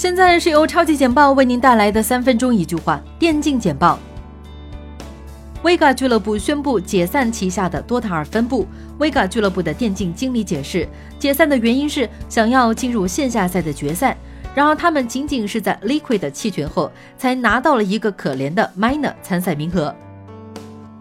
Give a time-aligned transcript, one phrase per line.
[0.00, 3.98] 现在是由超级简报为您带来的三分钟一句话电竞简报。
[5.62, 8.66] Vega 俱乐部宣布解散旗下的多塔尔分部。
[8.98, 14.16] Vega 俱乐部的电竞经理解释，解散的原因是想要进入线下赛的决赛。
[14.54, 19.94] 然而，他们仅仅是在 Liquid 弃权后，才拿到了一个可怜的 Minor 参赛名额。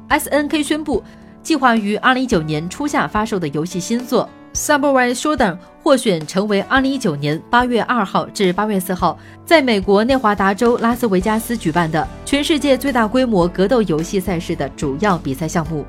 [0.09, 1.02] SNK 宣布，
[1.41, 4.29] 计划于2019年初夏发售的游戏新作。
[4.54, 15.86] Subway Showdown 获选成为2019年8月2号至8月4号在美国内华达州拉斯维加斯举办的全世界最大规模格斗游戏赛事的主要比赛项目。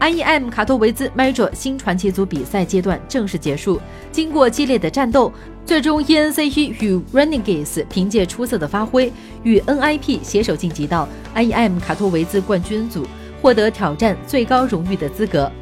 [0.00, 3.78] IEM 卡托维兹 Major 新传奇组比赛阶段正式结束，
[4.10, 5.30] 经过激烈的战斗，
[5.66, 9.12] 最终 ENCE 与 Renegades 凭借出色的发挥
[9.42, 13.06] 与 NIP 携手晋级到 IEM 卡托维兹冠军组，
[13.42, 15.52] 获得挑战最高荣誉的资格。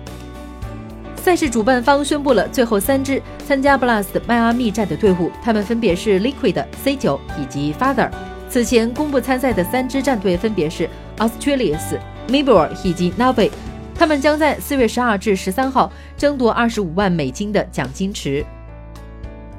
[1.28, 8.11] 赛事主办方宣布了最后三支参加 Blast 迈阿密站的队伍，他们分别是 Liquid、C9 以及 Father。
[8.48, 10.88] 此前公布参赛的三支战队分别是
[11.19, 13.50] Australis、m i b o r 以及 Navi，
[13.94, 18.42] 他们将在四月十二至十三号争夺二十五万美金的奖金池。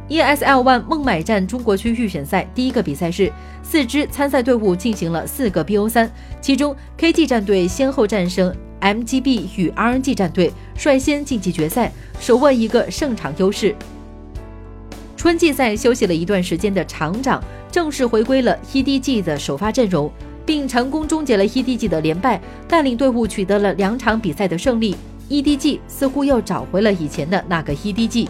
[0.10, 8.54] ESL ONE 孟买站中国区预选赛第一个比赛是四支参赛队伍进行了四个 BO 三，其中 K.G 战队先后战胜。
[8.82, 13.76] MGB 与 RNG 战队率先晋级决赛，手握一个胜场优势。
[15.16, 20.10] 春季赛休息了一段时间的厂长正式回归了 EDG 的首发阵容，
[20.46, 24.96] 并成功终结了 EDG 的连败，带领队伍取得了两场比赛的胜利。
[25.30, 28.28] EDG 似乎又找回了以前的那个 EDG。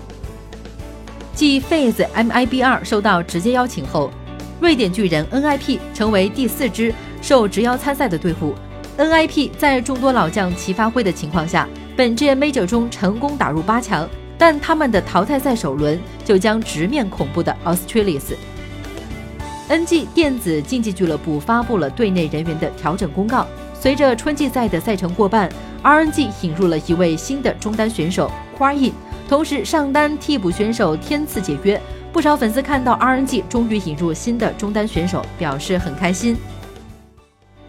[1.40, 4.12] 继 FaZe MIB2 收到直接邀请后，
[4.60, 8.54] 瑞典巨人 NIP 成为第四支受直邀参赛的队伍。
[8.98, 14.06] NIP 在众多老将齐发挥的情况下，本届 Major 中成功打入八强，
[14.38, 18.34] 但他们的淘汰赛首轮就将直面恐怖的 Australis。
[19.70, 25.50] NG 电子竞技俱乐部发布了队内人员的调整公告，随着春季赛的赛程过半
[25.84, 28.92] ，RNG 引入了一位新的中单选手 Quain，
[29.30, 31.80] 同时上单替补选手天赐解约。
[32.12, 36.36] 不少粉丝看到 RNG 终于引入新的中单选手，表示很开心。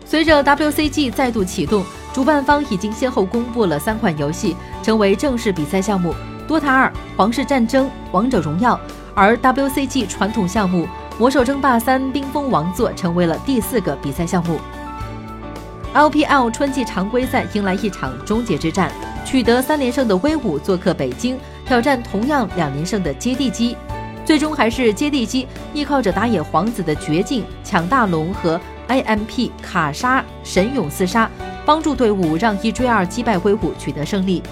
[0.07, 1.85] 随着 WCG 再度启动，
[2.15, 6.13] 主办方已经先后公布了三款游戏成为正式比赛项目：
[6.47, 8.75] 《多塔二》《皇室战争》《王者荣耀》。
[9.15, 10.85] 而 WCG 传统项目
[11.19, 14.59] 《魔兽争霸三：冰封王座》成为了第四个比赛项目。
[15.93, 18.91] LPL 春季常规赛迎来一场终结之战，
[19.25, 23.77] 取得三连胜的威武做客北京，挑战同样两连胜的接地机。
[24.25, 28.61] 最终还是接地机依靠着打野皇子的绝境抢大龙和。
[28.89, 31.31] IMP 卡莎神勇四杀，
[31.65, 34.43] 帮助队伍让一追二击败威武，取得胜利。